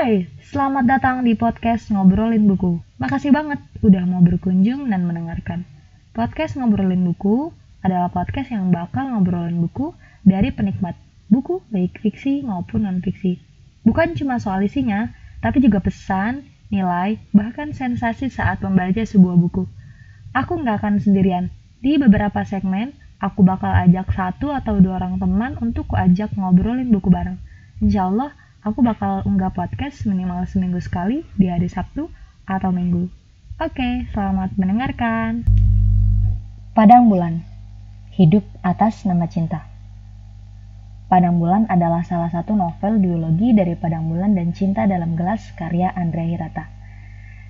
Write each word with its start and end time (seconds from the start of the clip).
Hai, 0.00 0.24
selamat 0.48 0.88
datang 0.88 1.28
di 1.28 1.36
podcast 1.36 1.92
Ngobrolin 1.92 2.48
Buku. 2.48 2.80
Makasih 2.96 3.36
banget 3.36 3.60
udah 3.84 4.08
mau 4.08 4.24
berkunjung 4.24 4.88
dan 4.88 5.04
mendengarkan. 5.04 5.68
Podcast 6.16 6.56
Ngobrolin 6.56 7.04
Buku 7.04 7.52
adalah 7.84 8.08
podcast 8.08 8.48
yang 8.48 8.72
bakal 8.72 9.12
ngobrolin 9.12 9.60
buku 9.60 9.92
dari 10.24 10.56
penikmat 10.56 10.96
buku 11.28 11.60
baik 11.68 12.00
fiksi 12.00 12.40
maupun 12.40 12.88
non-fiksi. 12.88 13.44
Bukan 13.84 14.16
cuma 14.16 14.40
soal 14.40 14.64
isinya, 14.64 15.12
tapi 15.44 15.60
juga 15.60 15.84
pesan, 15.84 16.48
nilai, 16.72 17.20
bahkan 17.36 17.76
sensasi 17.76 18.32
saat 18.32 18.64
membaca 18.64 19.04
sebuah 19.04 19.36
buku. 19.36 19.68
Aku 20.32 20.64
nggak 20.64 20.80
akan 20.80 20.96
sendirian. 20.96 21.52
Di 21.84 22.00
beberapa 22.00 22.40
segmen, 22.48 22.96
aku 23.20 23.44
bakal 23.44 23.68
ajak 23.68 24.08
satu 24.16 24.48
atau 24.48 24.80
dua 24.80 24.96
orang 24.96 25.20
teman 25.20 25.60
untuk 25.60 25.92
kuajak 25.92 26.32
ngobrolin 26.40 26.88
buku 26.88 27.12
bareng. 27.12 27.36
Insya 27.84 28.08
Allah, 28.08 28.39
Aku 28.60 28.84
bakal 28.84 29.24
unggah 29.24 29.56
podcast 29.56 30.04
minimal 30.04 30.44
seminggu 30.44 30.84
sekali 30.84 31.24
di 31.32 31.48
hari 31.48 31.64
Sabtu 31.64 32.12
atau 32.44 32.68
Minggu. 32.68 33.08
Oke, 33.56 34.04
selamat 34.12 34.52
mendengarkan. 34.60 35.48
Padang 36.76 37.08
Bulan 37.08 37.40
Hidup 38.12 38.44
atas 38.60 39.08
nama 39.08 39.24
cinta 39.32 39.64
Padang 41.08 41.40
Bulan 41.40 41.72
adalah 41.72 42.04
salah 42.04 42.28
satu 42.28 42.52
novel 42.52 43.00
duologi 43.00 43.56
dari 43.56 43.80
Padang 43.80 44.12
Bulan 44.12 44.36
dan 44.36 44.52
Cinta 44.52 44.84
dalam 44.84 45.16
Gelas 45.16 45.40
karya 45.56 45.96
Andrea 45.96 46.28
Hirata. 46.28 46.68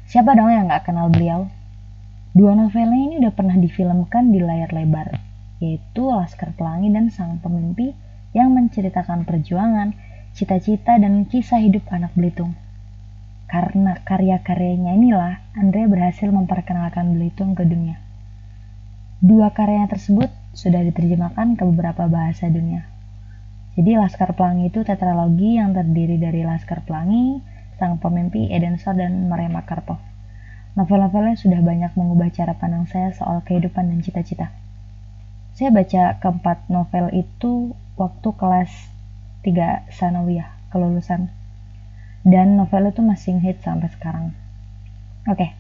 Siapa 0.07 0.39
dong 0.39 0.55
yang 0.55 0.71
gak 0.71 0.95
kenal 0.95 1.11
beliau? 1.11 1.51
Dua 2.39 2.55
novelnya 2.55 3.11
ini 3.11 3.15
udah 3.19 3.35
pernah 3.35 3.59
difilmkan 3.59 4.31
di 4.31 4.39
layar 4.39 4.71
lebar, 4.71 5.11
yaitu 5.59 6.07
Laskar 6.07 6.55
Pelangi 6.55 6.95
dan 6.95 7.11
Sang 7.11 7.43
Pemimpi 7.43 7.91
yang 8.31 8.55
menceritakan 8.55 9.27
perjuangan, 9.27 10.10
cita-cita 10.35 10.97
dan 10.97 11.27
kisah 11.27 11.61
hidup 11.63 11.87
anak 11.91 12.15
Belitung. 12.15 12.55
Karena 13.51 13.99
karya-karyanya 14.07 14.95
inilah, 14.95 15.43
Andre 15.59 15.91
berhasil 15.91 16.31
memperkenalkan 16.31 17.19
Belitung 17.19 17.59
ke 17.59 17.67
dunia. 17.67 17.99
Dua 19.21 19.51
karyanya 19.53 19.91
tersebut 19.91 20.31
sudah 20.55 20.81
diterjemahkan 20.87 21.59
ke 21.59 21.63
beberapa 21.67 22.07
bahasa 22.07 22.47
dunia. 22.47 22.87
Jadi 23.75 23.95
Laskar 23.99 24.35
Pelangi 24.35 24.71
itu 24.71 24.83
tetralogi 24.83 25.59
yang 25.59 25.75
terdiri 25.75 26.19
dari 26.19 26.43
Laskar 26.43 26.83
Pelangi, 26.83 27.39
Sang 27.79 27.97
Pemimpi, 27.97 28.51
Edensor, 28.51 28.99
dan 28.99 29.31
Marema 29.31 29.63
Karpov. 29.63 29.99
Novel-novelnya 30.79 31.35
sudah 31.35 31.59
banyak 31.59 31.95
mengubah 31.99 32.31
cara 32.31 32.55
pandang 32.55 32.87
saya 32.87 33.11
soal 33.11 33.43
kehidupan 33.43 33.91
dan 33.91 33.99
cita-cita. 34.05 34.55
Saya 35.59 35.75
baca 35.75 36.23
keempat 36.23 36.71
novel 36.71 37.11
itu 37.11 37.75
waktu 37.99 38.29
kelas 38.39 38.71
tiga 39.41 39.89
sanawiyah 39.89 40.49
kelulusan. 40.73 41.33
Dan 42.21 42.61
novel 42.61 42.93
itu 42.93 43.01
masih 43.01 43.41
hit 43.41 43.65
sampai 43.65 43.89
sekarang. 43.89 44.37
Oke 45.29 45.37
okay. 45.37 45.51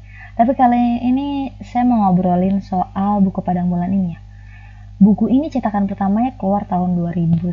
tapi 0.40 0.56
kali 0.56 1.04
ini 1.04 1.52
saya 1.60 1.84
mau 1.84 2.08
ngobrolin 2.08 2.64
soal 2.64 3.20
buku 3.20 3.44
Padang 3.44 3.68
Bulan 3.68 3.92
ini 3.92 4.16
ya. 4.16 4.20
Buku 5.00 5.32
ini 5.32 5.48
cetakan 5.48 5.88
pertamanya 5.88 6.36
keluar 6.36 6.68
tahun 6.68 6.96
2010 6.96 7.48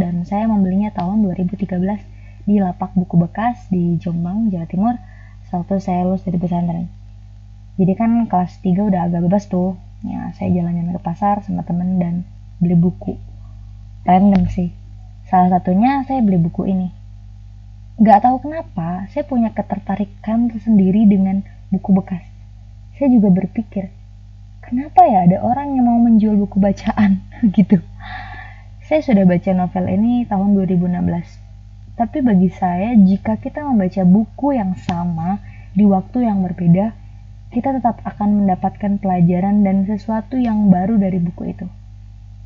dan 0.00 0.24
saya 0.24 0.48
membelinya 0.48 0.88
tahun 0.92 1.24
2013 1.24 1.68
di 2.48 2.56
lapak 2.60 2.96
buku 2.96 3.20
bekas 3.20 3.68
di 3.68 4.00
Jombang, 4.00 4.48
Jawa 4.48 4.64
Timur. 4.64 4.96
Sewaktu 5.48 5.80
saya 5.80 6.04
lulus 6.04 6.24
dari 6.24 6.40
pesantren. 6.40 6.88
Jadi 7.76 7.92
kan 7.92 8.24
kelas 8.24 8.60
3 8.64 8.88
udah 8.88 9.08
agak 9.08 9.24
bebas 9.28 9.48
tuh. 9.48 9.76
Ya 10.04 10.32
saya 10.36 10.48
jalan-jalan 10.52 10.96
ke 10.96 11.02
pasar 11.04 11.44
sama 11.44 11.64
temen 11.64 12.00
dan 12.00 12.24
beli 12.60 12.76
buku. 12.76 13.20
Random 14.08 14.48
sih 14.48 14.77
Salah 15.28 15.60
satunya 15.60 16.08
saya 16.08 16.24
beli 16.24 16.40
buku 16.40 16.64
ini. 16.64 16.88
Gak 18.00 18.24
tahu 18.24 18.48
kenapa, 18.48 19.04
saya 19.12 19.28
punya 19.28 19.52
ketertarikan 19.52 20.48
tersendiri 20.48 21.04
dengan 21.04 21.44
buku 21.68 21.92
bekas. 21.92 22.24
Saya 22.96 23.12
juga 23.12 23.28
berpikir, 23.28 23.92
kenapa 24.64 25.04
ya 25.04 25.28
ada 25.28 25.44
orang 25.44 25.76
yang 25.76 25.84
mau 25.84 26.00
menjual 26.00 26.32
buku 26.32 26.56
bacaan 26.56 27.20
gitu. 27.56 27.76
Saya 28.88 29.04
sudah 29.04 29.28
baca 29.28 29.52
novel 29.52 29.84
ini 29.92 30.24
tahun 30.24 30.56
2016. 30.56 30.96
Tapi 32.00 32.18
bagi 32.24 32.48
saya, 32.48 32.96
jika 32.96 33.36
kita 33.36 33.60
membaca 33.68 34.02
buku 34.08 34.56
yang 34.56 34.80
sama 34.80 35.44
di 35.76 35.84
waktu 35.84 36.24
yang 36.24 36.40
berbeda, 36.40 36.96
kita 37.52 37.76
tetap 37.76 38.00
akan 38.00 38.44
mendapatkan 38.44 38.96
pelajaran 38.96 39.60
dan 39.60 39.84
sesuatu 39.84 40.40
yang 40.40 40.72
baru 40.72 40.96
dari 40.96 41.20
buku 41.20 41.52
itu. 41.52 41.66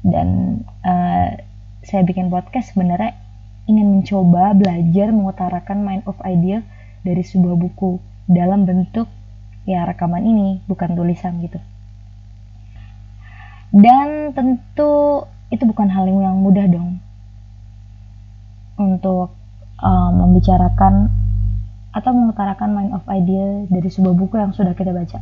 Dan 0.03 0.59
uh, 0.82 1.51
saya 1.82 2.06
bikin 2.06 2.31
podcast 2.31 2.75
sebenarnya 2.75 3.19
ingin 3.66 4.00
mencoba 4.00 4.54
belajar 4.54 5.10
mengutarakan 5.10 5.82
mind 5.82 6.03
of 6.06 6.19
idea 6.22 6.62
dari 7.03 7.22
sebuah 7.26 7.59
buku 7.59 7.98
dalam 8.31 8.62
bentuk 8.62 9.10
ya 9.66 9.87
rekaman 9.87 10.22
ini 10.22 10.62
bukan 10.71 10.94
tulisan 10.94 11.42
gitu 11.42 11.59
dan 13.75 14.31
tentu 14.34 15.26
itu 15.50 15.62
bukan 15.66 15.91
hal 15.91 16.06
yang 16.06 16.38
mudah 16.38 16.66
dong 16.71 17.03
untuk 18.78 19.34
um, 19.82 20.12
membicarakan 20.22 21.10
atau 21.92 22.10
mengutarakan 22.16 22.71
mind 22.72 22.92
of 22.97 23.04
idea 23.10 23.69
dari 23.69 23.88
sebuah 23.92 24.16
buku 24.16 24.41
yang 24.41 24.56
sudah 24.56 24.72
kita 24.72 24.97
baca. 24.97 25.21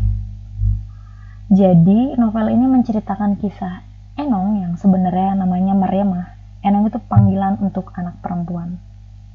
Jadi, 1.51 2.15
novel 2.15 2.47
ini 2.55 2.71
menceritakan 2.71 3.43
kisah 3.43 3.91
Enong 4.21 4.61
yang 4.61 4.75
sebenarnya 4.77 5.33
namanya 5.33 5.73
Mariamah 5.73 6.30
Enang 6.61 6.85
itu 6.89 7.01
panggilan 7.09 7.57
untuk 7.61 7.93
anak 7.97 8.21
perempuan 8.21 8.77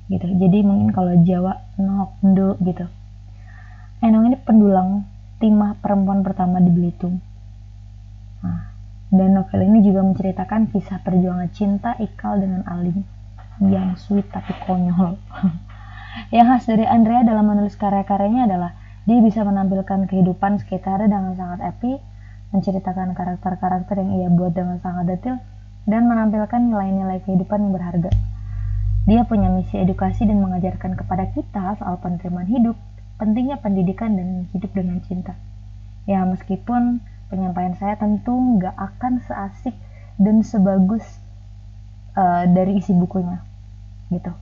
gitu. 0.10 0.30
Jadi 0.30 0.62
mungkin 0.62 0.94
kalau 0.94 1.14
Jawa 1.26 1.58
nok 1.82 2.22
ndo 2.22 2.54
gitu. 2.62 2.86
Enong 4.06 4.30
ini 4.30 4.38
pendulang 4.38 5.10
timah 5.42 5.74
perempuan 5.82 6.22
pertama 6.22 6.62
di 6.62 6.70
Belitung. 6.70 7.18
Nah, 8.46 8.70
dan 9.10 9.34
novel 9.34 9.66
ini 9.66 9.82
juga 9.82 10.06
menceritakan 10.06 10.70
kisah 10.70 11.02
perjuangan 11.02 11.50
cinta 11.50 11.98
Ikal 11.98 12.46
dengan 12.46 12.62
Alim 12.70 13.02
yang 13.64 13.98
sweet 13.98 14.30
tapi 14.30 14.54
konyol. 14.68 15.18
Yang 16.36 16.48
khas 16.48 16.64
dari 16.72 16.88
Andrea 16.88 17.28
dalam 17.28 17.44
menulis 17.44 17.76
karya-karyanya 17.76 18.48
adalah 18.48 18.72
dia 19.04 19.20
bisa 19.20 19.44
menampilkan 19.44 20.08
kehidupan 20.08 20.64
sekitarnya 20.64 21.12
dengan 21.12 21.36
sangat 21.36 21.76
epic 21.76 22.00
menceritakan 22.56 23.12
karakter-karakter 23.12 24.00
yang 24.00 24.12
ia 24.16 24.30
buat 24.32 24.56
dengan 24.56 24.80
sangat 24.80 25.12
detail 25.12 25.44
dan 25.86 26.10
menampilkan 26.10 26.62
nilai-nilai 26.66 27.22
kehidupan 27.26 27.70
yang 27.70 27.74
berharga. 27.74 28.12
Dia 29.06 29.22
punya 29.30 29.54
misi 29.54 29.78
edukasi 29.78 30.26
dan 30.26 30.42
mengajarkan 30.42 30.98
kepada 30.98 31.30
kita 31.30 31.78
soal 31.78 32.02
penerimaan 32.02 32.50
hidup, 32.50 32.74
pentingnya 33.22 33.62
pendidikan 33.62 34.18
dan 34.18 34.50
hidup 34.50 34.74
dengan 34.74 34.98
cinta. 35.06 35.38
Ya, 36.10 36.26
meskipun 36.26 37.06
penyampaian 37.30 37.78
saya 37.78 37.98
tentu 38.02 38.34
nggak 38.34 38.74
akan 38.74 39.22
seasik 39.30 39.78
dan 40.18 40.42
sebagus 40.42 41.06
uh, 42.18 42.50
dari 42.50 42.82
isi 42.82 42.98
bukunya, 42.98 43.46
gitu. 44.10 44.34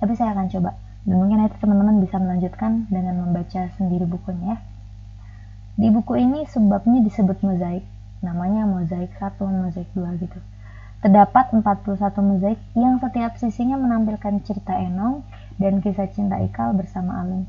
Tapi 0.00 0.12
saya 0.16 0.32
akan 0.32 0.48
coba, 0.48 0.80
dan 1.04 1.14
mungkin 1.20 1.44
nanti 1.44 1.56
teman-teman 1.60 2.00
bisa 2.00 2.16
melanjutkan 2.16 2.88
dengan 2.88 3.20
membaca 3.20 3.68
sendiri 3.76 4.08
bukunya 4.08 4.56
ya. 4.56 4.58
Di 5.74 5.90
buku 5.90 6.14
ini 6.16 6.46
sebabnya 6.48 7.02
disebut 7.02 7.42
mozaik, 7.42 7.84
namanya 8.22 8.64
mozaik 8.64 9.12
satu, 9.20 9.44
mozaik 9.44 9.90
dua 9.92 10.14
gitu. 10.16 10.38
Terdapat 11.02 11.50
41 11.50 11.96
mozaik 12.22 12.60
yang 12.76 13.00
setiap 13.00 13.34
sisinya 13.40 13.74
menampilkan 13.74 14.44
cerita 14.46 14.76
Enong 14.78 15.26
dan 15.58 15.82
kisah 15.82 16.10
cinta 16.10 16.38
Ikal 16.38 16.76
bersama 16.76 17.22
Alim. 17.22 17.48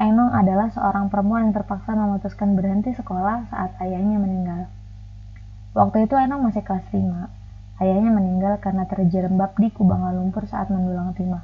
Enong 0.00 0.34
adalah 0.34 0.72
seorang 0.74 1.06
perempuan 1.12 1.48
yang 1.50 1.54
terpaksa 1.54 1.94
memutuskan 1.94 2.58
berhenti 2.58 2.94
sekolah 2.96 3.46
saat 3.52 3.78
ayahnya 3.78 4.18
meninggal. 4.18 4.66
Waktu 5.74 6.06
itu 6.06 6.14
Enong 6.18 6.46
masih 6.46 6.62
kelas 6.62 6.86
5. 6.90 7.82
Ayahnya 7.82 8.10
meninggal 8.14 8.62
karena 8.62 8.86
terjerembab 8.86 9.58
di 9.58 9.70
Kubangan 9.70 10.14
Lumpur 10.14 10.46
saat 10.46 10.70
mendulang 10.70 11.10
timah. 11.18 11.42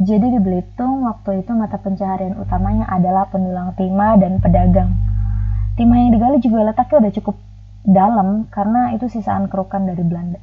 Jadi 0.00 0.32
di 0.32 0.40
Belitung, 0.40 1.04
waktu 1.04 1.44
itu 1.44 1.52
mata 1.52 1.76
pencaharian 1.76 2.40
utamanya 2.40 2.88
adalah 2.88 3.28
pendulang 3.28 3.76
timah 3.76 4.16
dan 4.16 4.40
pedagang. 4.40 4.96
Timah 5.76 5.98
yang 6.00 6.10
digali 6.16 6.38
juga 6.40 6.72
letaknya 6.72 7.04
udah 7.04 7.12
cukup 7.20 7.36
dalam 7.84 8.48
karena 8.52 8.92
itu 8.92 9.08
sisaan 9.08 9.48
kerukan 9.48 9.88
dari 9.88 10.04
Belanda. 10.04 10.40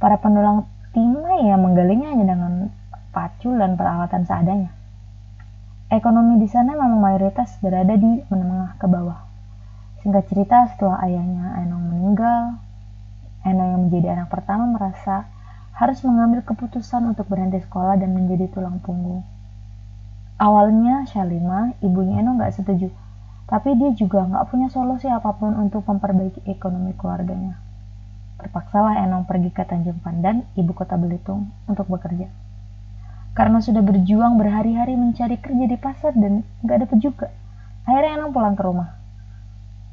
Para 0.00 0.16
pendulang 0.16 0.64
timah 0.96 1.44
ya 1.44 1.60
menggalinya 1.60 2.16
hanya 2.16 2.26
dengan 2.32 2.52
pacul 3.12 3.60
dan 3.60 3.76
peralatan 3.76 4.24
seadanya. 4.24 4.72
Ekonomi 5.90 6.38
di 6.38 6.48
sana 6.48 6.78
memang 6.78 7.02
mayoritas 7.02 7.58
berada 7.58 7.98
di 7.98 8.22
menengah 8.30 8.78
ke 8.78 8.86
bawah. 8.86 9.26
Singkat 10.00 10.24
cerita, 10.32 10.64
setelah 10.72 11.02
ayahnya 11.04 11.60
Enong 11.60 11.92
meninggal, 11.92 12.56
Enong 13.44 13.68
yang 13.76 13.82
menjadi 13.90 14.06
anak 14.16 14.32
pertama 14.32 14.70
merasa 14.70 15.28
harus 15.76 16.00
mengambil 16.06 16.46
keputusan 16.46 17.10
untuk 17.10 17.28
berhenti 17.28 17.60
sekolah 17.60 17.98
dan 17.98 18.14
menjadi 18.16 18.48
tulang 18.48 18.80
punggung. 18.80 19.26
Awalnya 20.40 21.04
Shalima, 21.10 21.76
ibunya 21.84 22.22
Enong 22.22 22.40
gak 22.40 22.56
setuju 22.56 22.88
tapi 23.50 23.74
dia 23.74 23.90
juga 23.98 24.22
nggak 24.22 24.46
punya 24.46 24.70
solusi 24.70 25.10
apa 25.10 25.34
pun 25.34 25.58
untuk 25.58 25.82
memperbaiki 25.82 26.46
ekonomi 26.46 26.94
keluarganya. 26.94 27.58
Terpaksalah 28.38 29.02
Enong 29.04 29.26
pergi 29.26 29.50
ke 29.50 29.66
Tanjung 29.66 29.98
Pandan, 30.00 30.46
ibu 30.54 30.70
kota 30.72 30.94
Belitung, 30.94 31.50
untuk 31.66 31.90
bekerja. 31.90 32.30
karena 33.30 33.62
sudah 33.62 33.80
berjuang 33.80 34.36
berhari-hari 34.36 34.98
mencari 34.98 35.38
kerja 35.38 35.64
di 35.70 35.78
pasar 35.78 36.12
dan 36.18 36.42
gak 36.66 36.86
dapet 36.86 36.98
juga. 36.98 37.26
Akhirnya 37.86 38.18
Enong 38.20 38.32
pulang 38.34 38.58
ke 38.58 38.62
rumah. 38.66 38.90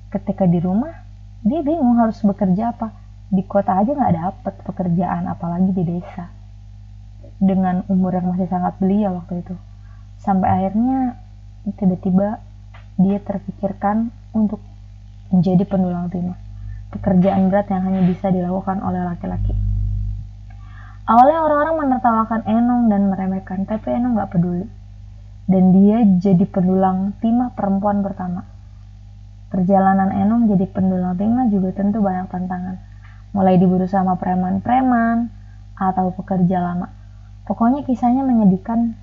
Ketika 0.10 0.50
di 0.50 0.58
rumah, 0.58 1.06
dia 1.46 1.62
bingung 1.62 2.02
harus 2.02 2.18
bekerja 2.26 2.74
apa. 2.74 2.92
Di 3.30 3.44
kota 3.46 3.78
aja 3.78 3.94
gak 3.94 4.14
dapet 4.16 4.54
pekerjaan, 4.66 5.30
apalagi 5.30 5.70
di 5.76 5.84
desa. 5.86 6.32
Dengan 7.38 7.86
umur 7.86 8.18
yang 8.18 8.34
masih 8.34 8.50
sangat 8.50 8.74
belia 8.82 9.14
waktu 9.14 9.46
itu. 9.46 9.54
Sampai 10.18 10.50
akhirnya 10.50 11.22
tiba-tiba 11.78 12.42
dia 12.98 13.22
terpikirkan 13.22 14.10
untuk 14.34 14.60
menjadi 15.30 15.64
pendulang 15.70 16.10
timah. 16.10 16.38
Pekerjaan 16.90 17.54
berat 17.54 17.70
yang 17.70 17.86
hanya 17.86 18.02
bisa 18.04 18.34
dilakukan 18.34 18.82
oleh 18.82 19.06
laki-laki. 19.06 19.54
Awalnya 21.08 21.40
orang-orang 21.40 21.76
menertawakan 21.88 22.42
Enong 22.44 22.92
dan 22.92 23.08
meremehkan, 23.08 23.64
tapi 23.64 23.96
Enong 23.96 24.20
gak 24.20 24.36
peduli. 24.36 24.68
Dan 25.48 25.72
dia 25.72 26.04
jadi 26.04 26.44
pendulang 26.44 27.16
timah 27.24 27.56
perempuan 27.56 28.04
pertama. 28.04 28.44
Perjalanan 29.48 30.12
Enong 30.12 30.52
jadi 30.52 30.68
pendulang 30.68 31.16
timah 31.16 31.48
juga 31.48 31.72
tentu 31.72 32.04
banyak 32.04 32.28
tantangan. 32.28 32.76
Mulai 33.32 33.56
diburu 33.56 33.88
sama 33.88 34.20
preman-preman 34.20 35.32
atau 35.80 36.12
pekerja 36.12 36.60
lama. 36.60 36.92
Pokoknya 37.48 37.88
kisahnya 37.88 38.28
menyedihkan. 38.28 39.00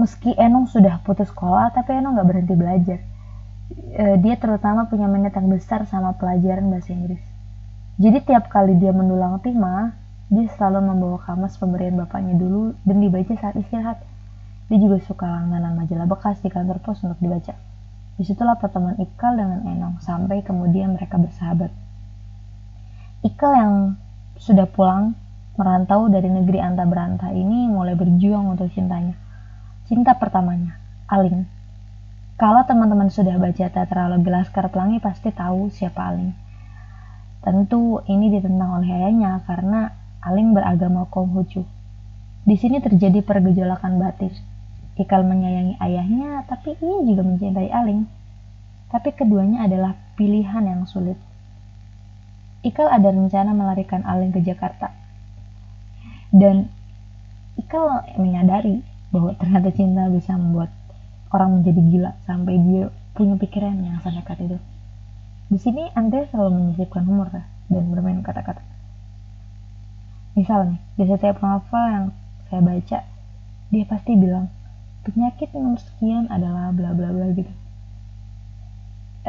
Meski 0.00 0.32
Enong 0.40 0.68
sudah 0.68 1.00
putus 1.04 1.28
sekolah, 1.28 1.72
tapi 1.76 1.96
Enong 1.96 2.16
gak 2.16 2.28
berhenti 2.28 2.54
belajar. 2.56 2.98
E, 3.72 4.04
dia 4.20 4.34
terutama 4.40 4.88
punya 4.88 5.08
minat 5.08 5.36
yang 5.36 5.48
besar 5.52 5.84
sama 5.88 6.16
pelajaran 6.16 6.68
bahasa 6.72 6.92
Inggris. 6.92 7.20
Jadi 8.00 8.18
tiap 8.24 8.48
kali 8.48 8.76
dia 8.80 8.90
mendulang 8.90 9.40
timah, 9.44 9.92
dia 10.32 10.48
selalu 10.56 10.80
membawa 10.80 11.20
kamus 11.28 11.60
pemberian 11.60 12.00
bapaknya 12.00 12.40
dulu 12.40 12.72
dan 12.88 12.96
dibaca 13.04 13.32
saat 13.36 13.52
istirahat. 13.60 14.00
Dia 14.72 14.78
juga 14.80 14.96
suka 15.04 15.28
langganan 15.28 15.76
majalah 15.76 16.08
bekas 16.08 16.40
di 16.40 16.48
kantor 16.48 16.80
pos 16.80 17.04
untuk 17.04 17.20
dibaca. 17.20 17.52
Di 18.16 18.24
situlah 18.24 18.56
pertemuan 18.56 18.96
Ikal 18.96 19.36
dengan 19.36 19.60
Enong 19.68 20.00
sampai 20.00 20.40
kemudian 20.40 20.96
mereka 20.96 21.20
bersahabat. 21.20 21.68
Ikal 23.22 23.52
yang 23.52 23.74
sudah 24.40 24.64
pulang 24.66 25.14
merantau 25.54 26.08
dari 26.08 26.32
negeri 26.32 26.58
anta 26.58 26.88
berantah 26.88 27.30
ini 27.30 27.68
mulai 27.68 27.92
berjuang 27.92 28.56
untuk 28.56 28.72
cintanya. 28.72 29.21
Cinta 29.92 30.16
pertamanya, 30.16 30.80
Aling. 31.04 31.44
Kalau 32.40 32.64
teman-teman 32.64 33.12
sudah 33.12 33.36
baca 33.36 33.68
tetralogi 33.68 34.32
Laskar 34.32 34.72
Pelangi 34.72 35.04
pasti 35.04 35.28
tahu 35.28 35.68
siapa 35.68 36.08
Aling. 36.08 36.32
Tentu 37.44 38.00
ini 38.08 38.32
ditentang 38.32 38.80
oleh 38.80 38.88
ayahnya 38.88 39.44
karena 39.44 39.92
Aling 40.24 40.56
beragama 40.56 41.04
Konghucu. 41.12 41.68
Di 42.48 42.56
sini 42.56 42.80
terjadi 42.80 43.20
pergejolakan 43.20 44.00
batin. 44.00 44.32
Ikal 44.96 45.28
menyayangi 45.28 45.76
ayahnya, 45.76 46.48
tapi 46.48 46.72
ia 46.80 46.98
juga 47.04 47.28
mencintai 47.28 47.68
Aling. 47.68 48.08
Tapi 48.88 49.12
keduanya 49.12 49.68
adalah 49.68 49.92
pilihan 50.16 50.72
yang 50.72 50.88
sulit. 50.88 51.20
Ikal 52.64 52.88
ada 52.88 53.12
rencana 53.12 53.52
melarikan 53.52 54.08
Aling 54.08 54.32
ke 54.32 54.40
Jakarta. 54.40 54.88
Dan 56.32 56.72
Ikal 57.60 58.08
menyadari 58.16 58.88
bahwa 59.12 59.36
ternyata 59.36 59.68
cinta 59.76 60.08
bisa 60.08 60.34
membuat 60.34 60.72
orang 61.32 61.60
menjadi 61.60 61.80
gila 61.84 62.10
sampai 62.24 62.56
dia 62.64 62.88
punya 63.12 63.36
pikiran 63.36 63.76
yang 63.84 64.00
sangat 64.00 64.24
itu. 64.40 64.56
Di 65.52 65.58
sini 65.60 65.84
Andre 65.92 66.24
selalu 66.32 66.50
menyisipkan 66.56 67.04
humor 67.04 67.28
dan 67.68 67.84
bermain 67.92 68.24
kata-kata. 68.24 68.64
Misal 70.32 70.72
nih, 70.72 70.80
di 70.96 71.04
setiap 71.04 71.44
novel 71.44 71.84
yang 71.92 72.06
saya 72.48 72.64
baca, 72.64 72.98
dia 73.68 73.84
pasti 73.84 74.16
bilang, 74.16 74.48
penyakit 75.04 75.52
nomor 75.52 75.76
sekian 75.76 76.24
adalah 76.32 76.72
bla 76.72 76.96
bla 76.96 77.12
bla 77.12 77.28
gitu. 77.36 77.52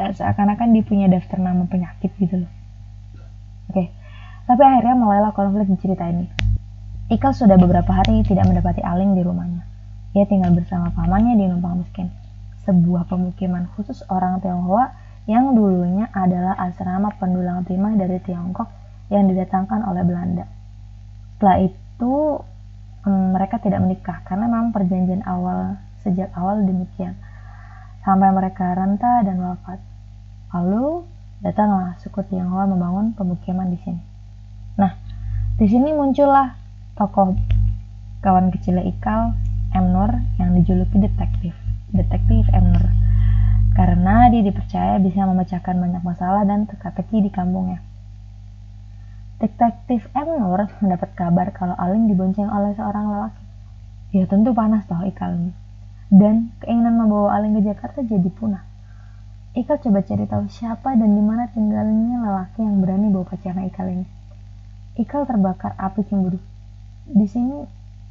Eh, 0.00 0.10
seakan-akan 0.16 0.72
dia 0.72 0.84
punya 0.84 1.06
daftar 1.12 1.36
nama 1.36 1.68
penyakit 1.68 2.08
gitu 2.16 2.48
loh. 2.48 2.52
Oke, 3.68 3.92
tapi 4.48 4.62
akhirnya 4.64 4.96
mulailah 4.96 5.36
konflik 5.36 5.68
di 5.68 5.76
cerita 5.76 6.08
ini. 6.08 6.24
Ikal 7.12 7.36
sudah 7.36 7.60
beberapa 7.60 7.92
hari 7.92 8.24
tidak 8.24 8.48
mendapati 8.48 8.80
Aling 8.80 9.12
di 9.12 9.20
rumahnya. 9.20 9.73
Ia 10.14 10.24
tinggal 10.30 10.54
bersama 10.54 10.94
pamannya 10.94 11.34
di 11.34 11.50
Numpang 11.50 11.82
Miskin, 11.82 12.06
sebuah 12.62 13.10
pemukiman 13.10 13.66
khusus 13.74 13.98
orang 14.06 14.38
Tionghoa 14.38 14.94
yang 15.26 15.58
dulunya 15.58 16.06
adalah 16.14 16.54
asrama 16.54 17.10
pendulang 17.18 17.66
timah 17.66 17.98
dari 17.98 18.22
Tiongkok 18.22 18.70
yang 19.10 19.26
didatangkan 19.26 19.82
oleh 19.82 20.06
Belanda. 20.06 20.46
Setelah 21.34 21.58
itu 21.66 22.14
mereka 23.10 23.58
tidak 23.58 23.82
menikah 23.82 24.22
karena 24.22 24.46
memang 24.46 24.70
perjanjian 24.70 25.26
awal 25.26 25.82
sejak 26.00 26.30
awal 26.38 26.62
demikian 26.62 27.18
sampai 28.06 28.30
mereka 28.30 28.70
renta 28.70 29.20
dan 29.26 29.42
wafat. 29.42 29.82
Lalu 30.54 31.02
datanglah 31.42 31.98
suku 31.98 32.22
Tionghoa 32.30 32.70
membangun 32.70 33.18
pemukiman 33.18 33.66
di 33.66 33.82
sini. 33.82 34.02
Nah 34.78 34.94
di 35.58 35.66
sini 35.66 35.90
muncullah 35.90 36.54
tokoh 36.94 37.34
kawan 38.22 38.54
kecil 38.54 38.78
Ikal 38.78 39.34
M 39.74 39.90
Nur 39.90 40.10
yang 40.38 40.54
dijuluki 40.54 41.02
detektif 41.02 41.52
detektif 41.90 42.46
M 42.54 42.74
Nur 42.74 42.86
karena 43.74 44.30
dia 44.30 44.42
dipercaya 44.46 45.02
bisa 45.02 45.26
memecahkan 45.26 45.74
banyak 45.74 46.02
masalah 46.06 46.46
dan 46.46 46.70
teka-teki 46.70 47.26
di 47.26 47.30
kampungnya. 47.34 47.82
Detektif 49.42 50.06
M. 50.14 50.30
Nur 50.38 50.70
mendapat 50.78 51.10
kabar 51.18 51.50
kalau 51.50 51.74
Aling 51.74 52.06
dibonceng 52.06 52.46
oleh 52.46 52.70
seorang 52.78 53.10
lelaki. 53.10 53.42
Ya 54.14 54.30
tentu 54.30 54.54
panas 54.54 54.86
toh 54.86 55.02
Ikal 55.02 55.34
ini. 55.34 55.52
Dan 56.06 56.54
keinginan 56.62 56.94
membawa 56.94 57.34
Aling 57.34 57.58
ke 57.58 57.66
Jakarta 57.66 58.06
jadi 58.06 58.30
punah. 58.30 58.62
Ikal 59.58 59.82
coba 59.82 60.06
cari 60.06 60.24
tahu 60.30 60.46
siapa 60.46 60.94
dan 60.94 61.10
di 61.10 61.22
mana 61.22 61.50
tinggalnya 61.50 62.22
lelaki 62.22 62.62
yang 62.62 62.78
berani 62.78 63.10
bawa 63.10 63.26
pacarnya 63.26 63.66
Ikal 63.66 63.90
ini. 63.90 64.06
Ikal 65.02 65.26
terbakar 65.26 65.74
api 65.74 66.06
cemburu. 66.06 66.38
Di 67.10 67.26
sini 67.26 67.58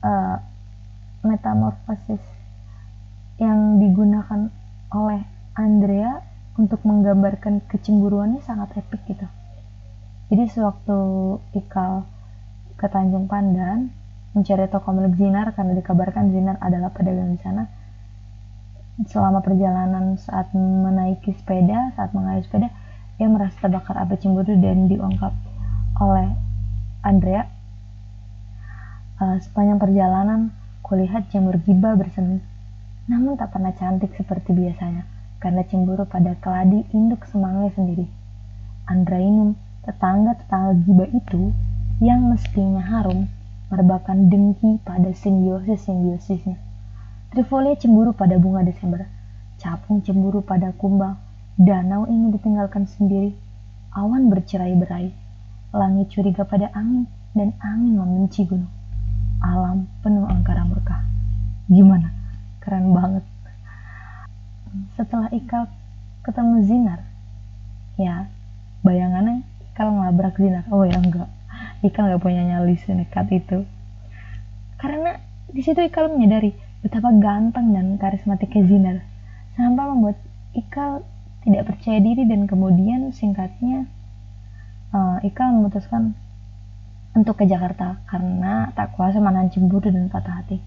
uh, 0.03 0.35
metamorfosis 1.23 2.21
yang 3.39 3.81
digunakan 3.81 4.51
oleh 4.93 5.25
Andrea 5.57 6.21
untuk 6.59 6.85
menggambarkan 6.85 7.65
kecemburuannya 7.65 8.43
sangat 8.45 8.77
epic 8.77 9.01
gitu. 9.09 9.25
Jadi 10.29 10.43
sewaktu 10.53 10.97
Ikal 11.57 12.05
ke 12.77 12.85
Tanjung 12.91 13.25
Pandan 13.25 13.89
mencari 14.33 14.65
toko 14.69 14.93
milik 14.93 15.17
Zinar 15.17 15.53
karena 15.53 15.73
dikabarkan 15.77 16.33
Zinar 16.33 16.57
adalah 16.61 16.89
pedagang 16.93 17.33
di 17.33 17.39
sana. 17.41 17.69
Selama 19.09 19.41
perjalanan 19.41 20.17
saat 20.21 20.53
menaiki 20.53 21.33
sepeda, 21.33 21.93
saat 21.97 22.13
mengayuh 22.13 22.45
sepeda, 22.45 22.69
ia 23.17 23.25
merasa 23.29 23.57
terbakar 23.61 23.97
api 23.97 24.21
cemburu 24.21 24.53
dan 24.57 24.85
diungkap 24.85 25.33
oleh 26.01 26.33
Andrea. 27.01 27.49
Uh, 29.21 29.37
sepanjang 29.41 29.77
perjalanan, 29.81 30.53
kulihat 30.83 31.31
jamur 31.31 31.55
giba 31.63 31.95
bersemi, 31.95 32.43
namun 33.07 33.39
tak 33.39 33.55
pernah 33.55 33.71
cantik 33.71 34.11
seperti 34.19 34.51
biasanya 34.51 35.07
karena 35.39 35.63
cemburu 35.67 36.03
pada 36.07 36.35
keladi 36.39 36.83
induk 36.91 37.23
semangnya 37.27 37.71
sendiri. 37.75 38.07
Andrainum 38.87 39.55
tetangga-tetangga 39.87 40.83
giba 40.83 41.05
itu 41.11 41.51
yang 42.03 42.27
mestinya 42.31 42.83
harum 42.83 43.31
merebakkan 43.71 44.27
dengki 44.27 44.79
pada 44.83 45.11
simbiosis-simbiosisnya. 45.11 46.59
Trifolia 47.31 47.73
cemburu 47.79 48.13
pada 48.13 48.37
bunga 48.37 48.61
Desember, 48.61 49.07
capung 49.57 50.05
cemburu 50.05 50.45
pada 50.45 50.69
kumbang, 50.77 51.17
danau 51.57 52.05
ingin 52.05 52.29
ditinggalkan 52.35 52.85
sendiri, 52.85 53.33
awan 53.95 54.29
bercerai-berai, 54.29 55.09
langit 55.73 56.13
curiga 56.13 56.45
pada 56.45 56.69
angin, 56.77 57.09
dan 57.33 57.57
angin 57.65 57.97
membenci 57.97 58.45
gunung. 58.45 58.82
Alam 59.43 59.91
penuh 59.99 60.23
angkara 60.23 60.63
murka. 60.63 61.03
Gimana? 61.67 62.09
Keren 62.63 62.95
banget. 62.95 63.25
Setelah 64.95 65.29
Ika 65.29 65.67
ketemu 66.23 66.55
Zinar, 66.63 67.03
ya 67.99 68.31
bayangannya 68.81 69.45
kalau 69.77 69.97
ngelabrak 69.97 70.37
Zinar 70.37 70.65
oh 70.69 70.85
ya 70.85 70.97
enggak 70.97 71.29
Ikal 71.83 72.09
nggak 72.09 72.23
punya 72.23 72.43
nyali 72.47 72.75
senekat 72.79 73.27
itu 73.31 73.67
karena 74.79 75.19
di 75.51 75.61
situ 75.61 75.79
Ikal 75.83 76.11
menyadari 76.11 76.55
betapa 76.81 77.13
ganteng 77.15 77.71
dan 77.71 77.95
karismatiknya 77.95 78.63
Zinar 78.67 78.97
sampai 79.55 79.85
membuat 79.93 80.17
Ikal 80.53 81.05
tidak 81.43 81.69
percaya 81.69 81.99
diri 81.99 82.23
dan 82.25 82.47
kemudian 82.49 83.13
singkatnya 83.13 83.85
uh, 84.91 85.19
Ikal 85.21 85.53
memutuskan 85.53 86.17
untuk 87.13 87.37
ke 87.37 87.45
Jakarta 87.45 88.01
karena 88.09 88.73
tak 88.73 88.97
kuasa 88.97 89.21
menahan 89.21 89.53
cemburu 89.53 89.93
dan 89.93 90.09
patah 90.09 90.41
hati. 90.41 90.57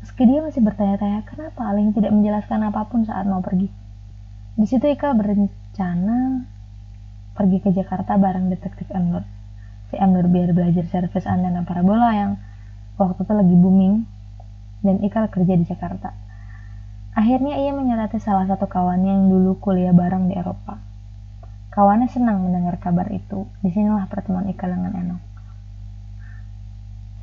Meski 0.00 0.22
dia 0.28 0.40
masih 0.44 0.62
bertanya-tanya 0.62 1.26
kenapa 1.26 1.66
Aling 1.66 1.90
tidak 1.90 2.14
menjelaskan 2.14 2.70
apa 2.70 2.86
pun 2.86 3.02
saat 3.02 3.26
mau 3.26 3.42
pergi. 3.42 3.66
Di 4.54 4.66
situ 4.70 4.86
Ikal 4.86 5.18
berencana 5.18 6.46
pergi 7.34 7.58
ke 7.58 7.74
Jakarta 7.74 8.14
bareng 8.14 8.46
detektif 8.54 8.86
Emnur. 8.94 9.26
Si 9.90 9.98
Emnur 9.98 10.30
biar 10.30 10.54
belajar 10.54 10.86
servis 10.86 11.26
antena 11.26 11.66
parabola 11.66 12.14
yang 12.14 12.32
waktu 12.94 13.26
itu 13.26 13.32
lagi 13.34 13.56
booming 13.58 14.06
dan 14.86 15.02
Ikal 15.02 15.26
kerja 15.26 15.58
di 15.58 15.66
Jakarta. 15.66 16.14
Akhirnya 17.18 17.58
ia 17.58 17.74
menyurati 17.74 18.22
salah 18.22 18.46
satu 18.46 18.70
kawannya 18.70 19.10
yang 19.10 19.26
dulu 19.26 19.58
kuliah 19.58 19.94
bareng 19.94 20.30
di 20.30 20.38
Eropa. 20.38 20.78
Kawannya 21.74 22.06
senang 22.06 22.46
mendengar 22.46 22.78
kabar 22.78 23.10
itu. 23.10 23.50
Di 23.58 23.74
sinilah 23.74 24.06
pertemuan 24.06 24.46
Ikal 24.46 24.70
dengan 24.70 24.94
Enong. 24.94 25.33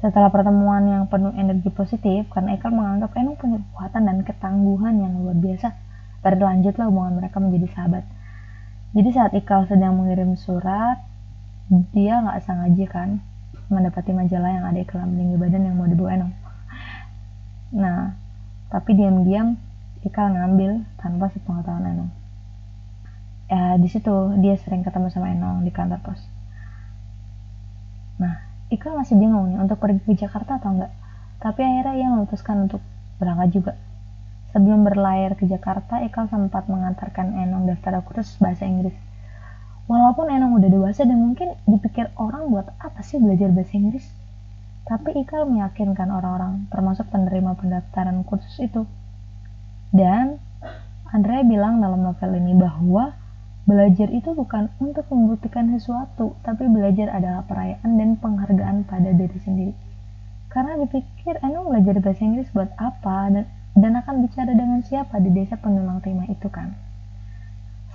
Setelah 0.02 0.34
pertemuan 0.34 0.82
yang 0.90 1.06
penuh 1.06 1.30
energi 1.38 1.70
positif, 1.70 2.26
karena 2.34 2.58
Ikal 2.58 2.74
menganggap 2.74 3.14
Enong 3.14 3.38
punya 3.38 3.62
kekuatan 3.62 4.02
dan 4.10 4.18
ketangguhan 4.26 4.98
yang 4.98 5.14
luar 5.22 5.38
biasa, 5.38 5.78
berlanjutlah 6.26 6.90
hubungan 6.90 7.22
mereka 7.22 7.38
menjadi 7.38 7.70
sahabat. 7.78 8.04
Jadi 8.98 9.10
saat 9.14 9.32
Ikal 9.38 9.70
sedang 9.70 10.02
mengirim 10.02 10.34
surat, 10.34 11.06
dia 11.94 12.18
nggak 12.20 12.42
sengaja 12.44 12.86
kan 12.90 13.10
mendapati 13.72 14.12
majalah 14.12 14.52
yang 14.52 14.66
ada 14.68 14.84
iklan 14.84 15.08
meninggi 15.16 15.40
badan 15.40 15.64
yang 15.64 15.80
mau 15.80 15.88
dibawa 15.88 16.20
Enong. 16.20 16.34
Nah, 17.72 18.20
tapi 18.68 19.00
diam-diam 19.00 19.56
Ikal 20.04 20.34
ngambil 20.36 20.84
tanpa 21.00 21.30
sepengetahuan 21.32 21.88
Enong. 21.88 22.12
Ya, 23.48 23.80
di 23.80 23.88
situ 23.88 24.36
dia 24.44 24.58
sering 24.60 24.84
ketemu 24.84 25.08
sama 25.14 25.32
Enong 25.32 25.64
di 25.64 25.72
kantor 25.72 26.04
pos. 26.04 26.20
Nah, 28.20 28.51
Ikal 28.72 28.96
masih 28.96 29.20
bingung 29.20 29.52
nih 29.52 29.60
untuk 29.60 29.84
pergi 29.84 30.00
ke 30.00 30.16
Jakarta 30.16 30.56
atau 30.56 30.72
enggak. 30.72 30.96
Tapi 31.44 31.60
akhirnya 31.60 31.94
ia 32.00 32.08
memutuskan 32.08 32.72
untuk 32.72 32.80
berangkat 33.20 33.50
juga. 33.52 33.74
Sebelum 34.56 34.88
berlayar 34.88 35.36
ke 35.36 35.44
Jakarta, 35.44 36.00
Ikal 36.04 36.32
sempat 36.32 36.72
mengantarkan 36.72 37.36
Enong 37.36 37.68
daftar 37.68 38.00
kursus 38.04 38.40
bahasa 38.40 38.64
Inggris. 38.64 38.96
Walaupun 39.92 40.32
Enong 40.32 40.56
udah 40.56 40.70
dewasa 40.72 41.04
dan 41.04 41.20
mungkin 41.20 41.52
dipikir 41.68 42.16
orang 42.16 42.48
buat 42.48 42.72
apa 42.80 43.04
sih 43.04 43.20
belajar 43.20 43.52
bahasa 43.52 43.76
Inggris, 43.76 44.08
tapi 44.88 45.20
Ikal 45.20 45.48
meyakinkan 45.52 46.08
orang-orang, 46.08 46.68
termasuk 46.72 47.08
penerima 47.12 47.60
pendaftaran 47.60 48.24
kursus 48.24 48.56
itu. 48.60 48.88
Dan 49.92 50.40
Andrea 51.12 51.44
bilang 51.44 51.84
dalam 51.84 52.00
novel 52.00 52.40
ini 52.40 52.56
bahwa 52.56 53.12
belajar 53.66 54.10
itu 54.10 54.34
bukan 54.34 54.74
untuk 54.82 55.06
membuktikan 55.12 55.70
sesuatu, 55.76 56.36
tapi 56.42 56.66
belajar 56.68 57.14
adalah 57.14 57.46
perayaan 57.46 57.98
dan 57.98 58.18
penghargaan 58.18 58.84
pada 58.90 59.14
diri 59.14 59.40
sendiri. 59.42 59.74
Karena 60.52 60.76
dipikir 60.82 61.40
Enong 61.40 61.72
belajar 61.72 61.96
bahasa 62.04 62.22
Inggris 62.28 62.52
buat 62.52 62.74
apa 62.76 63.32
dan 63.32 63.46
dan 63.72 63.96
akan 63.96 64.28
bicara 64.28 64.52
dengan 64.52 64.84
siapa 64.84 65.16
di 65.24 65.32
desa 65.32 65.56
pendulang 65.56 66.04
timah 66.04 66.28
itu 66.28 66.52
kan. 66.52 66.76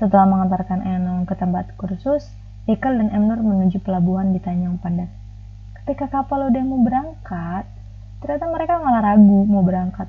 Setelah 0.01 0.25
mengantarkan 0.25 0.81
Enong 0.85 1.29
ke 1.29 1.37
tempat 1.37 1.77
kursus, 1.77 2.33
Ikal 2.65 2.97
dan 2.97 3.13
Emnur 3.13 3.41
menuju 3.45 3.85
pelabuhan 3.85 4.33
di 4.33 4.41
Tanjung 4.41 4.81
Pandan. 4.81 5.09
Ketika 5.83 6.09
kapal 6.09 6.49
udah 6.49 6.63
mau 6.65 6.81
berangkat, 6.81 7.69
ternyata 8.25 8.47
mereka 8.49 8.81
malah 8.81 9.05
ragu 9.05 9.45
mau 9.45 9.61
berangkat. 9.61 10.09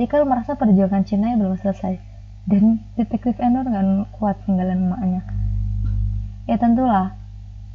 Ikal 0.00 0.26
merasa 0.26 0.58
perjuangan 0.58 1.06
Cina 1.06 1.36
belum 1.38 1.54
selesai, 1.60 2.00
dan 2.44 2.84
detektif 3.00 3.40
Enur 3.40 3.64
gak 3.64 4.12
kuat 4.20 4.36
tinggalin 4.44 4.88
emaknya. 4.88 5.22
Ya 6.44 6.60
tentulah, 6.60 7.16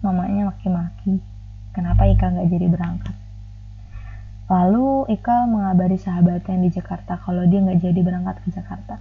mamanya 0.05 0.53
maki-maki. 0.53 1.17
Kenapa 1.73 2.05
Ikal 2.05 2.37
gak 2.37 2.49
jadi 2.53 2.69
berangkat? 2.69 3.15
Lalu 4.49 5.05
Ika 5.13 5.45
mengabari 5.45 6.01
sahabatnya 6.01 6.57
di 6.57 6.73
Jakarta 6.73 7.21
kalau 7.21 7.45
dia 7.45 7.61
nggak 7.61 7.85
jadi 7.85 8.01
berangkat 8.01 8.41
ke 8.41 8.49
Jakarta. 8.49 8.97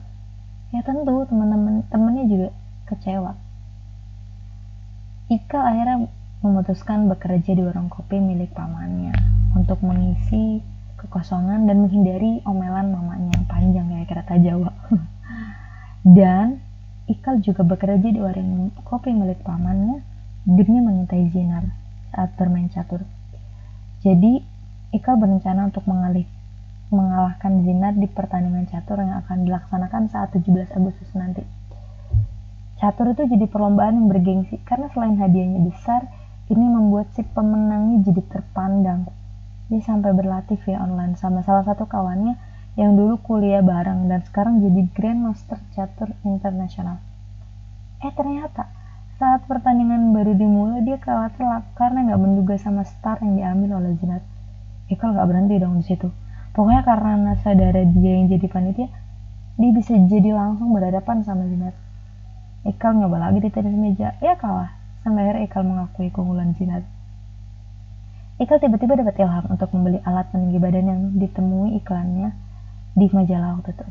Ya 0.76 0.84
tentu 0.84 1.24
teman-teman 1.24 1.88
temannya 1.88 2.28
juga 2.28 2.48
kecewa. 2.84 3.32
Ika 5.32 5.60
akhirnya 5.72 6.12
memutuskan 6.44 7.08
bekerja 7.08 7.56
di 7.56 7.64
warung 7.64 7.88
kopi 7.88 8.20
milik 8.20 8.52
pamannya 8.52 9.16
untuk 9.56 9.80
mengisi 9.80 10.60
kekosongan 11.00 11.64
dan 11.64 11.80
menghindari 11.80 12.44
omelan 12.44 12.92
mamanya 12.92 13.40
yang 13.40 13.46
panjang 13.48 13.86
kayak 13.88 14.08
kereta 14.12 14.34
Jawa. 14.44 14.72
dan 16.06 16.62
Ikal 17.08 17.40
juga 17.40 17.64
bekerja 17.64 18.04
di 18.04 18.20
warung 18.20 18.68
kopi 18.84 19.16
milik 19.16 19.40
pamannya 19.40 20.04
demi 20.44 20.76
mengintai 20.76 21.32
Zinar 21.32 21.64
saat 22.12 22.36
bermain 22.36 22.68
catur. 22.68 23.00
Jadi 24.04 24.44
Ikal 24.92 25.16
berencana 25.16 25.72
untuk 25.72 25.88
mengalih, 25.88 26.28
mengalahkan 26.92 27.64
Zinar 27.64 27.96
di 27.96 28.04
pertandingan 28.12 28.68
catur 28.68 29.00
yang 29.00 29.24
akan 29.24 29.48
dilaksanakan 29.48 30.12
saat 30.12 30.36
17 30.36 30.68
Agustus 30.76 31.08
nanti. 31.16 31.44
Catur 32.76 33.16
itu 33.16 33.24
jadi 33.24 33.48
perlombaan 33.48 34.04
yang 34.04 34.08
bergengsi 34.12 34.60
karena 34.68 34.92
selain 34.92 35.16
hadiahnya 35.16 35.64
besar, 35.64 36.12
ini 36.52 36.64
membuat 36.68 37.12
si 37.16 37.24
pemenangnya 37.24 38.04
jadi 38.04 38.22
terpandang. 38.28 39.08
Dia 39.68 39.80
sampai 39.84 40.12
berlatih 40.12 40.56
via 40.64 40.80
online 40.80 41.16
sama 41.16 41.44
salah 41.44 41.64
satu 41.64 41.84
kawannya 41.84 42.36
yang 42.78 42.94
dulu 42.94 43.18
kuliah 43.26 43.58
bareng 43.58 44.06
dan 44.06 44.22
sekarang 44.22 44.62
jadi 44.62 44.86
Grandmaster 44.94 45.58
Catur 45.74 46.14
Internasional. 46.22 47.02
Eh 47.98 48.14
ternyata 48.14 48.70
saat 49.18 49.42
pertandingan 49.50 50.14
baru 50.14 50.38
dimulai 50.38 50.86
dia 50.86 50.94
kalah 51.02 51.34
telak 51.34 51.66
karena 51.74 52.06
nggak 52.06 52.22
menduga 52.22 52.54
sama 52.54 52.86
star 52.86 53.18
yang 53.18 53.34
diambil 53.34 53.82
oleh 53.82 53.98
Zinar. 53.98 54.22
Ikal 54.88 55.10
gak 55.10 55.26
berhenti 55.26 55.58
dong 55.58 55.82
di 55.82 55.84
situ. 55.90 56.06
Pokoknya 56.54 56.86
karena 56.86 57.34
sadara 57.42 57.82
dia 57.82 58.12
yang 58.14 58.30
jadi 58.30 58.46
panitia, 58.46 58.88
dia 59.58 59.70
bisa 59.74 59.98
jadi 59.98 60.30
langsung 60.32 60.70
berhadapan 60.70 61.26
sama 61.26 61.50
Zinar. 61.50 61.74
Ikal 62.62 62.94
nyoba 62.94 63.26
lagi 63.26 63.42
di 63.42 63.50
tenis 63.50 63.74
meja, 63.74 64.14
ya 64.22 64.38
kalah. 64.38 64.70
Sampai 65.02 65.26
akhirnya 65.26 65.50
Ikal 65.50 65.62
mengakui 65.66 66.08
keunggulan 66.14 66.54
Zinar. 66.54 66.86
Ikal 68.38 68.62
tiba-tiba 68.62 69.02
dapat 69.02 69.18
ilham 69.18 69.44
untuk 69.50 69.68
membeli 69.74 69.98
alat 70.06 70.30
peninggi 70.30 70.62
badan 70.62 70.86
yang 70.86 71.00
ditemui 71.18 71.74
iklannya 71.82 72.47
di 72.98 73.06
majalah 73.08 73.56
waktu 73.56 73.70
itu. 73.70 73.86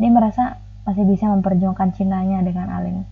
Dia 0.00 0.10
merasa 0.10 0.56
masih 0.88 1.04
bisa 1.04 1.28
memperjuangkan 1.28 1.92
cintanya 1.92 2.40
dengan 2.40 2.72
Aling. 2.72 3.04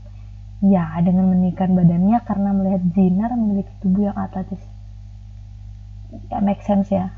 Ya, 0.64 0.90
dengan 1.04 1.30
menikahkan 1.30 1.76
badannya 1.76 2.18
karena 2.26 2.50
melihat 2.50 2.83
Zinar 2.97 3.30
memiliki 3.37 3.71
tubuh 3.78 4.11
yang 4.11 4.16
atletis. 4.18 4.59
Ya 6.33 6.40
make 6.40 6.64
sense 6.64 6.90
ya. 6.90 7.12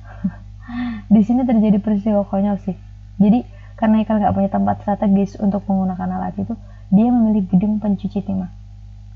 Di 1.15 1.23
sini 1.25 1.47
terjadi 1.47 1.79
peristiwa 1.81 2.27
konyol 2.27 2.59
sih. 2.61 2.77
Jadi 3.17 3.47
karena 3.79 4.05
Ikal 4.05 4.21
nggak 4.21 4.35
punya 4.37 4.50
tempat 4.53 4.85
strategis 4.85 5.41
untuk 5.41 5.65
menggunakan 5.65 6.21
alat 6.21 6.37
itu 6.37 6.53
dia 6.93 7.09
memilih 7.09 7.49
gedung 7.49 7.81
pencuci 7.81 8.21
timah. 8.21 8.53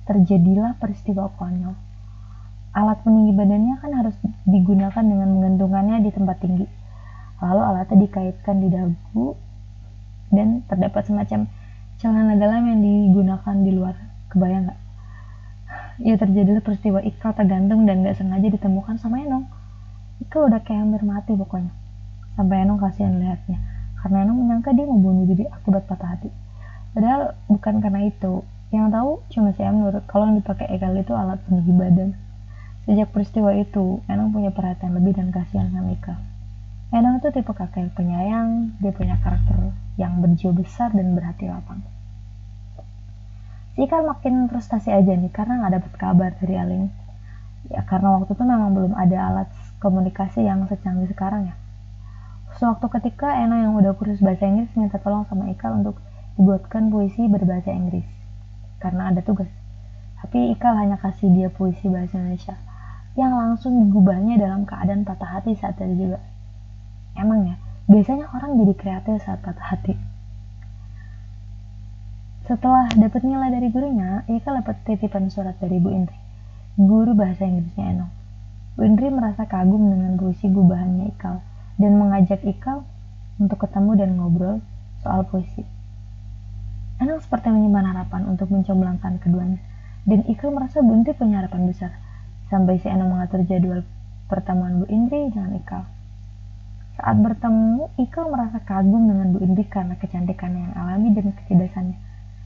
Terjadilah 0.09 0.81
peristiwa 0.81 1.29
konyol. 1.37 1.75
Alat 2.73 3.05
peninggi 3.05 3.37
badannya 3.37 3.77
kan 3.83 3.93
harus 3.93 4.17
digunakan 4.49 5.05
dengan 5.05 5.29
menggantungkannya 5.37 6.01
di 6.01 6.11
tempat 6.15 6.39
tinggi 6.41 6.67
lalu 7.43 7.62
alatnya 7.62 7.97
dikaitkan 8.07 8.57
di 8.62 8.69
dagu 8.71 9.38
dan 10.35 10.62
terdapat 10.67 11.03
semacam 11.07 11.50
celana 11.99 12.35
dalam 12.38 12.62
yang 12.67 12.81
digunakan 12.83 13.57
di 13.62 13.71
luar 13.75 13.95
kebayang 14.31 14.67
nggak 14.67 14.81
ya 16.03 16.14
terjadilah 16.19 16.62
peristiwa 16.62 16.99
Ikal 17.03 17.38
tergantung 17.38 17.87
dan 17.87 18.03
gak 18.03 18.19
sengaja 18.19 18.50
ditemukan 18.50 18.99
sama 18.99 19.23
Enong 19.23 19.47
Ika 20.23 20.47
udah 20.47 20.62
kayak 20.62 20.87
hampir 20.87 21.03
mati 21.03 21.35
pokoknya. 21.35 21.75
Sampai 22.38 22.62
Enong 22.62 22.79
kasihan 22.79 23.19
lihatnya. 23.19 23.59
Karena 23.99 24.23
Enong 24.23 24.47
menyangka 24.47 24.71
dia 24.71 24.87
mau 24.87 24.99
bunuh 24.99 25.26
diri 25.26 25.45
akibat 25.50 25.91
patah 25.91 26.14
hati. 26.14 26.31
Padahal 26.95 27.35
bukan 27.50 27.83
karena 27.83 28.07
itu. 28.07 28.47
Yang 28.71 28.87
tahu 28.91 29.11
cuma 29.31 29.50
si 29.55 29.62
Emnur 29.62 30.03
kalau 30.07 30.31
yang 30.31 30.38
dipakai 30.38 30.67
Ekal 30.71 30.95
itu 30.99 31.14
alat 31.14 31.43
peninggi 31.47 31.75
badan. 31.75 32.11
Sejak 32.87 33.11
peristiwa 33.11 33.55
itu, 33.59 34.03
Enong 34.07 34.31
punya 34.31 34.55
perhatian 34.55 34.95
lebih 34.95 35.19
dan 35.19 35.35
kasihan 35.35 35.71
sama 35.75 35.95
Ika. 35.95 36.14
Enong 36.95 37.19
itu 37.19 37.27
tipe 37.35 37.51
kakek 37.51 37.91
penyayang, 37.99 38.79
dia 38.79 38.95
punya 38.95 39.19
karakter 39.19 39.75
yang 39.99 40.23
berjiwa 40.23 40.55
besar 40.55 40.95
dan 40.95 41.19
berhati 41.19 41.51
lapang. 41.51 41.83
Ika 43.75 44.07
makin 44.07 44.47
frustasi 44.47 44.95
aja 44.95 45.19
nih 45.19 45.35
karena 45.35 45.59
nggak 45.59 45.83
dapat 45.83 45.93
kabar 45.99 46.31
dari 46.39 46.55
Aling. 46.55 46.87
Ya 47.67 47.83
karena 47.83 48.15
waktu 48.15 48.39
itu 48.39 48.47
memang 48.47 48.71
belum 48.79 48.95
ada 48.95 49.19
alat 49.27 49.51
komunikasi 49.83 50.47
yang 50.47 50.71
secanggih 50.71 51.11
sekarang 51.11 51.51
ya. 51.51 51.59
Suatu 52.55 52.87
ketika 52.87 53.43
Eno 53.43 53.59
yang 53.59 53.75
udah 53.75 53.99
kursus 53.99 54.23
bahasa 54.23 54.47
Inggris 54.47 54.71
minta 54.79 55.03
tolong 55.03 55.27
sama 55.27 55.51
Ikal 55.51 55.83
untuk 55.83 55.99
dibuatkan 56.39 56.95
puisi 56.95 57.27
berbahasa 57.27 57.75
Inggris 57.75 58.07
karena 58.79 59.11
ada 59.11 59.19
tugas. 59.19 59.51
Tapi 60.23 60.55
Ikal 60.55 60.79
hanya 60.79 60.95
kasih 61.03 61.35
dia 61.35 61.51
puisi 61.51 61.91
bahasa 61.91 62.15
Indonesia 62.23 62.55
yang 63.19 63.35
langsung 63.35 63.83
digubahnya 63.83 64.39
dalam 64.39 64.63
keadaan 64.63 65.03
patah 65.03 65.43
hati 65.43 65.59
saat 65.59 65.75
itu 65.83 66.07
juga. 66.07 66.23
Emang 67.14 67.47
ya, 67.47 67.56
biasanya 67.87 68.26
orang 68.35 68.59
jadi 68.59 68.75
kreatif 68.75 69.23
saat 69.23 69.38
patah 69.40 69.75
hati. 69.75 69.94
Setelah 72.44 72.92
dapat 72.92 73.25
nilai 73.25 73.49
dari 73.49 73.73
gurunya, 73.73 74.21
Ikal 74.28 74.61
dapat 74.61 74.76
titipan 74.85 75.33
surat 75.33 75.56
dari 75.56 75.80
Bu 75.80 75.88
Indri, 75.88 76.18
guru 76.76 77.16
bahasa 77.16 77.49
Inggrisnya 77.49 77.88
Eno. 77.88 78.06
Windri 78.76 79.09
merasa 79.09 79.49
kagum 79.49 79.80
dengan 79.80 80.18
puisi 80.21 80.50
gubahannya 80.50 81.14
Ikal 81.14 81.40
dan 81.80 81.92
mengajak 81.97 82.44
Ikal 82.44 82.85
untuk 83.40 83.64
ketemu 83.64 83.90
dan 83.97 84.11
ngobrol 84.18 84.61
soal 85.00 85.25
puisi. 85.25 85.64
Enang 87.00 87.23
seperti 87.23 87.49
menyimpan 87.49 87.97
harapan 87.97 88.28
untuk 88.28 88.52
mencomblangkan 88.52 89.23
keduanya, 89.23 89.62
dan 90.04 90.26
Ikal 90.28 90.52
merasa 90.52 90.85
Bunti 90.85 91.16
punya 91.16 91.40
harapan 91.40 91.64
besar. 91.71 91.97
Sampai 92.52 92.76
si 92.76 92.92
Enang 92.92 93.09
mengatur 93.09 93.40
jadwal 93.49 93.87
pertemuan 94.28 94.83
Bu 94.83 94.87
Indri 94.92 95.33
dengan 95.33 95.56
Ikal. 95.56 95.94
Saat 96.95 97.17
bertemu, 97.19 97.91
Ikal 97.99 98.31
merasa 98.31 98.63
kagum 98.63 99.11
dengan 99.11 99.35
Bu 99.35 99.43
Indri 99.43 99.67
karena 99.67 99.99
kecantikannya 99.99 100.71
yang 100.71 100.75
alami 100.79 101.11
dan 101.11 101.35
kecerdasannya. 101.35 101.99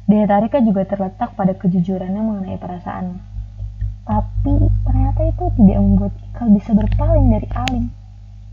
Daya 0.08 0.24
tariknya 0.24 0.72
juga 0.72 0.82
terletak 0.88 1.36
pada 1.36 1.52
kejujurannya 1.52 2.22
mengenai 2.24 2.56
perasaannya. 2.56 3.20
Tapi 4.08 4.54
ternyata 4.88 5.20
itu 5.28 5.44
tidak 5.60 5.78
membuat 5.84 6.12
Ikal 6.32 6.48
bisa 6.56 6.70
berpaling 6.72 7.28
dari 7.28 7.48
Alim. 7.52 7.92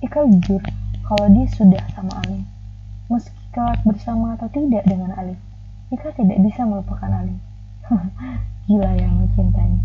Ikal 0.04 0.28
jujur 0.36 0.60
kalau 1.08 1.32
dia 1.32 1.48
sudah 1.48 1.84
sama 1.96 2.12
Alim. 2.28 2.44
Meski 3.08 3.40
kelak 3.56 3.80
bersama 3.88 4.36
atau 4.36 4.52
tidak 4.52 4.84
dengan 4.84 5.16
Alim, 5.16 5.40
Ikal 5.96 6.12
tidak 6.20 6.44
bisa 6.44 6.68
melupakan 6.68 7.08
Alim. 7.08 7.40
Gila 8.68 8.92
yang 9.00 9.16
mencintainya. 9.16 9.80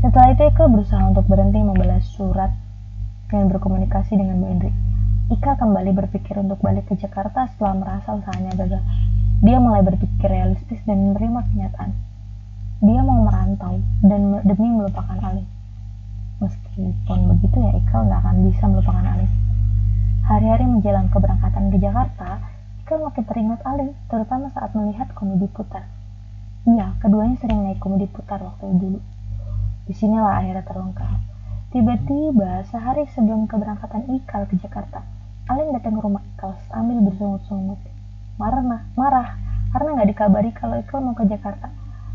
Setelah 0.00 0.32
itu 0.32 0.42
Ikal 0.48 0.72
berusaha 0.72 1.04
untuk 1.12 1.28
berhenti 1.28 1.60
membalas 1.60 2.08
surat 2.08 2.56
dan 3.30 3.50
berkomunikasi 3.50 4.14
dengan 4.14 4.38
Bu 4.38 4.46
Indri. 4.50 4.72
Ika 5.26 5.58
kembali 5.58 5.90
berpikir 5.90 6.38
untuk 6.38 6.62
balik 6.62 6.86
ke 6.86 6.94
Jakarta 6.94 7.50
setelah 7.50 7.74
merasa 7.74 8.14
usahanya 8.14 8.54
gagal. 8.54 8.82
Dia 9.42 9.58
mulai 9.58 9.82
berpikir 9.82 10.30
realistis 10.30 10.78
dan 10.86 11.10
menerima 11.10 11.42
kenyataan. 11.50 11.90
Dia 12.78 13.00
mau 13.02 13.26
merantau 13.26 13.82
dan 14.06 14.38
demi 14.46 14.70
melupakan 14.70 15.18
Ali. 15.18 15.42
Meskipun 16.38 17.18
begitu 17.34 17.56
ya 17.58 17.72
Ikal 17.74 18.06
nggak 18.06 18.20
akan 18.22 18.36
bisa 18.46 18.64
melupakan 18.70 19.02
Ali. 19.02 19.26
Hari-hari 20.30 20.64
menjelang 20.70 21.10
keberangkatan 21.10 21.74
ke 21.74 21.76
Jakarta, 21.82 22.38
Ikal 22.86 23.02
makin 23.02 23.24
teringat 23.26 23.60
Ali, 23.66 23.90
terutama 24.06 24.46
saat 24.54 24.70
melihat 24.78 25.10
komedi 25.18 25.50
putar. 25.50 25.90
Iya, 26.66 26.98
keduanya 27.02 27.34
sering 27.42 27.66
naik 27.66 27.82
komedi 27.82 28.06
putar 28.06 28.38
waktu 28.38 28.70
dulu. 28.78 29.02
Di 29.90 29.94
sinilah 29.94 30.38
akhirnya 30.38 30.62
terungkap. 30.62 31.35
Tiba-tiba, 31.76 32.64
sehari 32.72 33.04
sebelum 33.12 33.44
keberangkatan 33.44 34.08
Ikal 34.08 34.48
ke 34.48 34.56
Jakarta, 34.64 35.04
Alim 35.44 35.76
datang 35.76 36.00
ke 36.00 36.08
rumah 36.08 36.24
Ikal 36.24 36.56
sambil 36.72 37.04
bersungut-sungut 37.04 37.76
marah 38.40 38.64
marah 38.96 39.36
karena 39.76 40.00
nggak 40.00 40.08
dikabari 40.08 40.56
kalau 40.56 40.80
Ikal 40.80 41.04
mau 41.04 41.12
ke 41.12 41.28
Jakarta. 41.28 41.68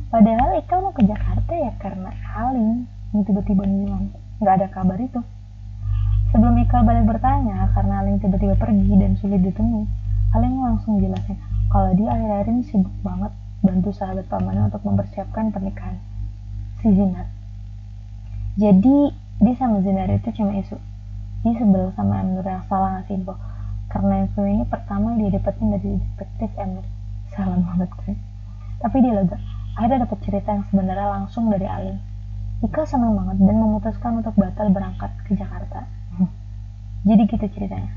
Padahal 0.09 0.57
Ikal 0.57 0.81
mau 0.81 0.89
ke 0.97 1.05
Jakarta 1.05 1.53
ya 1.53 1.77
karena 1.77 2.09
Alim 2.33 2.89
yang 3.13 3.21
tiba-tiba 3.21 3.61
ngilang. 3.61 4.09
Nggak 4.41 4.65
ada 4.65 4.67
kabar 4.73 4.97
itu. 4.97 5.21
Sebelum 6.33 6.57
Ikal 6.57 6.81
balik 6.81 7.05
bertanya 7.05 7.69
karena 7.77 8.01
Alim 8.01 8.17
tiba-tiba 8.17 8.57
pergi 8.57 8.97
dan 8.97 9.13
sulit 9.21 9.45
ditemui, 9.45 9.85
Alim 10.41 10.57
langsung 10.57 10.97
jelasin 10.97 11.37
kalau 11.69 11.93
dia 11.93 12.09
akhir-akhir 12.09 12.49
ini 12.49 12.65
sibuk 12.65 12.97
banget 13.05 13.29
bantu 13.61 13.93
sahabat 13.93 14.25
pamannya 14.25 14.73
untuk 14.73 14.81
mempersiapkan 14.81 15.53
pernikahan 15.53 16.01
si 16.81 16.89
Zinar. 16.97 17.29
Jadi 18.57 19.20
dia 19.41 19.53
sama 19.57 19.81
Zinar 19.81 20.07
itu 20.13 20.29
cuma 20.38 20.53
isu. 20.55 20.77
Dia 21.41 21.53
sebel 21.57 21.89
sama 21.98 22.21
Nur 22.21 22.45
yang 22.45 22.62
salah 22.69 23.01
ngasih 23.01 23.17
info. 23.17 23.33
Karena 23.89 24.24
info 24.24 24.45
ini 24.45 24.63
pertama 24.69 25.17
dia 25.17 25.33
dapetin 25.33 25.74
dari 25.74 25.98
detektif 25.98 26.50
Emir 26.55 26.86
salah 27.31 27.55
banget 27.57 27.88
gue 27.95 28.13
tapi 28.81 28.98
dia 29.00 29.13
lega. 29.13 29.38
Akhirnya 29.77 30.03
dapet 30.03 30.19
cerita 30.25 30.50
yang 30.51 30.65
sebenarnya 30.67 31.07
langsung 31.07 31.48
dari 31.48 31.63
Alim. 31.69 31.98
Ika 32.65 32.81
senang 32.86 33.13
banget 33.13 33.38
dan 33.45 33.55
memutuskan 33.55 34.19
untuk 34.19 34.33
batal 34.36 34.67
berangkat 34.74 35.10
ke 35.25 35.38
Jakarta. 35.38 35.86
Jadi 37.07 37.21
gitu 37.29 37.45
ceritanya. 37.55 37.93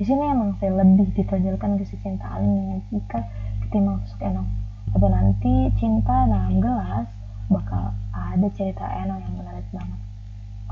Di 0.00 0.06
sini 0.06 0.22
emang 0.32 0.56
saya 0.56 0.80
lebih 0.80 1.12
ditonjolkan 1.12 1.76
kisah 1.76 1.98
cinta 2.00 2.26
Alim 2.30 2.50
dengan 2.56 2.80
Ika 2.88 3.20
ketimbang 3.66 4.00
sosok 4.06 4.22
Enong 4.26 4.48
tapi 4.90 5.06
nanti 5.06 5.52
cinta 5.78 6.26
dalam 6.26 6.58
gelas 6.58 7.06
bakal 7.46 7.94
ada 8.10 8.48
cerita 8.58 8.82
Enong 8.82 9.22
yang 9.22 9.34
menarik 9.38 9.62
banget 9.70 10.00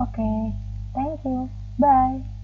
oke 0.00 0.08
okay, 0.10 0.54
thank 0.94 1.20
you. 1.24 1.50
Bye 1.78 2.37